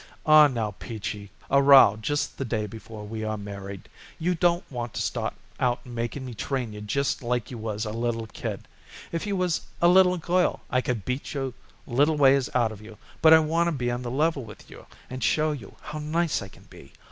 [0.25, 3.87] "Aw, now, Peachy, a row just the day before we are married.
[4.17, 7.91] You don't want to start out making me train you just like you was a
[7.91, 8.67] little kid.
[9.11, 11.53] If you was a little girl I could beat your
[11.85, 15.23] little ways out of you, but I wanna be on the level with you and
[15.23, 16.93] show you how nice I can be.